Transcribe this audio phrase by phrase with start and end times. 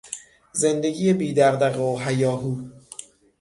[0.51, 2.55] زندگی بی دغدغه و هیاهو